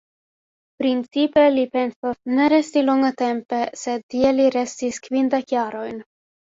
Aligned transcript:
Principe, 0.81 1.43
li 1.57 1.65
pensas 1.77 2.17
ne 2.39 2.49
resti 2.55 2.85
longatempe, 2.89 3.63
sed 3.85 4.09
tie 4.17 4.35
li 4.41 4.53
restis 4.61 5.03
kvindek 5.09 5.57
jarojn. 5.59 6.07